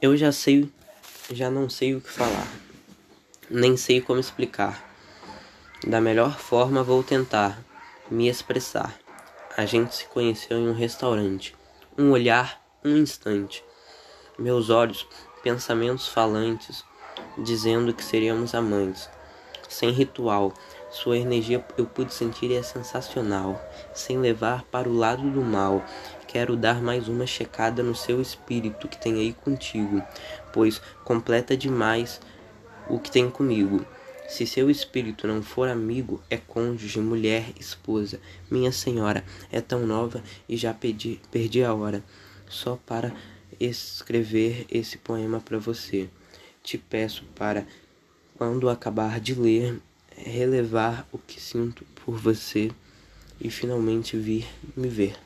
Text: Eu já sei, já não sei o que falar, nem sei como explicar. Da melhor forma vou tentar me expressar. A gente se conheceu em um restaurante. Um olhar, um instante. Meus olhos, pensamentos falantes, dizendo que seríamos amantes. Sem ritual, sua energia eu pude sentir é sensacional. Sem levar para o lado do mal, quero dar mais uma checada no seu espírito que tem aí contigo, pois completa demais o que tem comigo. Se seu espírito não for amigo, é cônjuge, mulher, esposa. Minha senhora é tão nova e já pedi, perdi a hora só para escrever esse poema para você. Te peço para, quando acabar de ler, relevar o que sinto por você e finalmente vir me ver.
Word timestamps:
Eu 0.00 0.14
já 0.14 0.30
sei, 0.30 0.70
já 1.32 1.50
não 1.50 1.70
sei 1.70 1.94
o 1.94 2.02
que 2.02 2.10
falar, 2.10 2.46
nem 3.48 3.78
sei 3.78 3.98
como 3.98 4.20
explicar. 4.20 4.84
Da 5.86 6.02
melhor 6.02 6.38
forma 6.38 6.82
vou 6.82 7.02
tentar 7.02 7.58
me 8.10 8.28
expressar. 8.28 8.94
A 9.56 9.64
gente 9.64 9.94
se 9.94 10.06
conheceu 10.08 10.58
em 10.58 10.68
um 10.68 10.74
restaurante. 10.74 11.56
Um 11.96 12.10
olhar, 12.10 12.62
um 12.84 12.94
instante. 12.98 13.64
Meus 14.38 14.68
olhos, 14.68 15.08
pensamentos 15.42 16.06
falantes, 16.08 16.84
dizendo 17.38 17.94
que 17.94 18.04
seríamos 18.04 18.54
amantes. 18.54 19.08
Sem 19.66 19.90
ritual, 19.92 20.52
sua 20.90 21.16
energia 21.16 21.64
eu 21.78 21.86
pude 21.86 22.12
sentir 22.12 22.52
é 22.52 22.62
sensacional. 22.62 23.58
Sem 23.94 24.18
levar 24.18 24.62
para 24.64 24.90
o 24.90 24.94
lado 24.94 25.22
do 25.30 25.40
mal, 25.40 25.82
quero 26.36 26.54
dar 26.54 26.82
mais 26.82 27.08
uma 27.08 27.26
checada 27.26 27.82
no 27.82 27.94
seu 27.94 28.20
espírito 28.20 28.88
que 28.88 29.00
tem 29.00 29.14
aí 29.14 29.32
contigo, 29.32 30.02
pois 30.52 30.82
completa 31.02 31.56
demais 31.56 32.20
o 32.90 32.98
que 32.98 33.10
tem 33.10 33.30
comigo. 33.30 33.86
Se 34.28 34.46
seu 34.46 34.68
espírito 34.68 35.26
não 35.26 35.42
for 35.42 35.66
amigo, 35.66 36.22
é 36.28 36.36
cônjuge, 36.36 37.00
mulher, 37.00 37.54
esposa. 37.58 38.20
Minha 38.50 38.70
senhora 38.70 39.24
é 39.50 39.62
tão 39.62 39.86
nova 39.86 40.22
e 40.46 40.58
já 40.58 40.74
pedi, 40.74 41.18
perdi 41.30 41.64
a 41.64 41.72
hora 41.72 42.04
só 42.46 42.78
para 42.84 43.14
escrever 43.58 44.66
esse 44.70 44.98
poema 44.98 45.40
para 45.40 45.56
você. 45.56 46.06
Te 46.62 46.76
peço 46.76 47.24
para, 47.34 47.66
quando 48.36 48.68
acabar 48.68 49.20
de 49.20 49.34
ler, 49.34 49.80
relevar 50.14 51.08
o 51.10 51.16
que 51.16 51.40
sinto 51.40 51.82
por 52.04 52.18
você 52.18 52.70
e 53.40 53.50
finalmente 53.50 54.18
vir 54.18 54.46
me 54.76 54.88
ver. 54.88 55.25